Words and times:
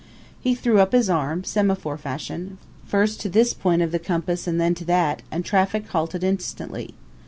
He 0.39 0.55
threw 0.55 0.79
up 0.79 0.93
his 0.93 1.11
arm, 1.11 1.43
semaphore 1.43 1.99
fashion, 1.99 2.57
first 2.87 3.21
to 3.21 3.29
this 3.29 3.53
point 3.53 3.83
of 3.83 3.91
the 3.91 3.99
compass 3.99 4.47
and 4.47 4.59
then 4.59 4.73
to 4.73 4.85
that, 4.85 5.21
and 5.29 5.45
traffic 5.45 5.85
halted 5.89 6.23
instantly. 6.23 6.95